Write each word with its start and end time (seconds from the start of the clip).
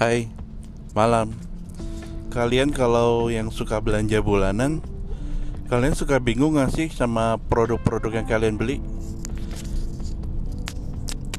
Hai, 0.00 0.32
malam. 0.96 1.28
Kalian 2.32 2.72
kalau 2.72 3.28
yang 3.28 3.52
suka 3.52 3.84
belanja 3.84 4.24
bulanan, 4.24 4.80
kalian 5.68 5.92
suka 5.92 6.16
bingung 6.16 6.56
gak 6.56 6.72
sih 6.72 6.88
sama 6.88 7.36
produk-produk 7.36 8.08
yang 8.16 8.24
kalian 8.24 8.56
beli? 8.56 8.80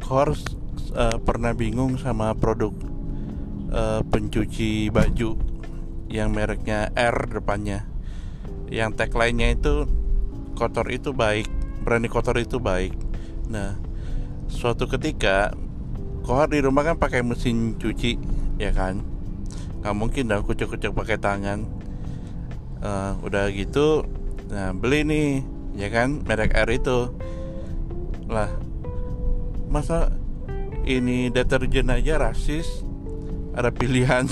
Harus 0.05 0.45
uh, 0.93 1.17
pernah 1.25 1.57
bingung 1.57 1.97
sama 1.97 2.38
produk 2.38 2.70
uh, 3.73 4.05
pencuci 4.05 4.93
baju 4.93 5.41
yang 6.05 6.30
mereknya 6.30 6.93
R 6.93 7.34
depannya, 7.34 7.89
yang 8.70 8.93
tagline-nya 8.93 9.57
itu 9.57 9.89
kotor 10.53 10.85
itu 10.93 11.17
baik, 11.17 11.49
berani 11.81 12.13
kotor 12.13 12.38
itu 12.38 12.62
baik. 12.62 12.93
Nah, 13.49 13.73
suatu 14.53 14.85
ketika 14.85 15.49
kohar 16.21 16.53
di 16.53 16.62
rumah 16.62 16.85
kan 16.85 17.02
pakai 17.02 17.25
mesin 17.25 17.73
cuci 17.81 18.41
ya 18.61 18.70
kan? 18.70 19.01
Nggak 19.81 19.95
mungkin 19.97 20.29
dong 20.29 20.45
kucek-kucek 20.45 20.93
pakai 20.93 21.17
tangan. 21.17 21.65
Uh, 22.81 23.13
udah 23.25 23.49
gitu 23.53 24.05
nah 24.53 24.69
beli 24.77 25.02
nih 25.02 25.29
ya 25.73 25.89
kan? 25.89 26.21
Merek 26.21 26.53
R 26.53 26.69
itu. 26.69 27.09
Lah 28.29 28.53
masa 29.66 30.13
ini 30.85 31.33
deterjen 31.33 31.89
aja 31.89 32.21
rasis? 32.21 32.85
Ada 33.57 33.73
pilihan 33.73 34.29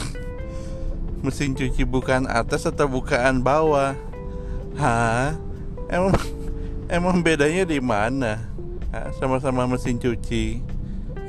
mesin 1.26 1.58
cuci 1.58 1.84
bukan 1.90 2.30
atas 2.30 2.70
atau 2.70 2.86
bukaan 2.86 3.42
bawah? 3.42 3.98
Hah? 4.78 5.34
Emang 5.90 6.14
emang 6.96 7.18
bedanya 7.26 7.66
di 7.66 7.82
mana? 7.82 8.46
Sama-sama 9.22 9.70
mesin 9.70 10.02
cuci, 10.02 10.66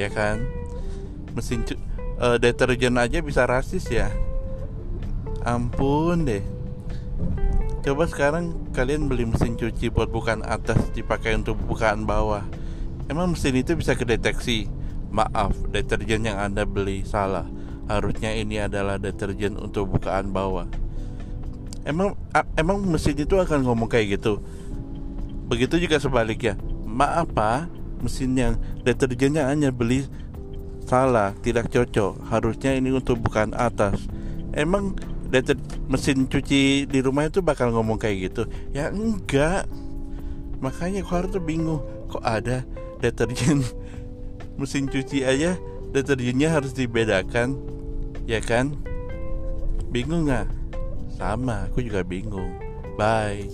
ya 0.00 0.08
kan? 0.08 0.40
Mesin 1.36 1.60
cuci 1.60 1.89
uh, 2.20 2.36
deterjen 2.36 3.00
aja 3.00 3.24
bisa 3.24 3.48
rasis 3.48 3.88
ya. 3.88 4.12
Ampun 5.42 6.28
deh. 6.28 6.44
Coba 7.80 8.04
sekarang 8.04 8.52
kalian 8.76 9.08
beli 9.08 9.24
mesin 9.24 9.56
cuci 9.56 9.88
buat 9.88 10.12
bukan 10.12 10.44
atas 10.44 10.92
dipakai 10.92 11.32
untuk 11.32 11.56
bukaan 11.64 12.04
bawah. 12.04 12.44
Emang 13.08 13.32
mesin 13.32 13.56
itu 13.56 13.72
bisa 13.72 13.96
kedeteksi? 13.96 14.68
Maaf 15.10 15.56
deterjen 15.72 16.28
yang 16.28 16.38
anda 16.38 16.68
beli 16.68 17.02
salah. 17.08 17.48
Harusnya 17.88 18.36
ini 18.36 18.60
adalah 18.62 19.00
deterjen 19.00 19.58
untuk 19.58 19.96
bukaan 19.96 20.30
bawah. 20.30 20.68
Emang 21.82 22.14
emang 22.54 22.84
mesin 22.84 23.16
itu 23.16 23.34
akan 23.40 23.64
ngomong 23.64 23.88
kayak 23.88 24.20
gitu? 24.20 24.44
Begitu 25.48 25.88
juga 25.88 25.96
sebaliknya. 25.98 26.54
Maaf 26.84 27.32
pak. 27.32 27.66
Mesin 28.04 28.36
yang 28.36 28.54
deterjennya 28.84 29.48
hanya 29.48 29.72
beli 29.72 30.04
salah, 30.90 31.30
tidak 31.46 31.70
cocok. 31.70 32.18
Harusnya 32.26 32.74
ini 32.74 32.90
untuk 32.90 33.22
bukan 33.22 33.54
atas. 33.54 34.10
Emang 34.50 34.98
mesin 35.86 36.26
cuci 36.26 36.90
di 36.90 36.98
rumah 36.98 37.30
itu 37.30 37.38
bakal 37.38 37.70
ngomong 37.70 38.02
kayak 38.02 38.34
gitu? 38.34 38.42
Ya 38.74 38.90
enggak. 38.90 39.70
Makanya 40.58 41.06
kok 41.06 41.14
harus 41.14 41.38
bingung. 41.38 41.86
Kok 42.10 42.26
ada 42.26 42.66
deterjen 42.98 43.62
mesin 44.60 44.90
cuci 44.90 45.22
aja 45.22 45.54
deterjennya 45.94 46.50
harus 46.50 46.74
dibedakan, 46.74 47.58
ya 48.26 48.38
kan? 48.42 48.74
Bingung 49.90 50.30
nggak? 50.30 50.46
Sama, 51.18 51.66
aku 51.70 51.82
juga 51.82 52.06
bingung. 52.06 52.54
Bye. 52.94 53.50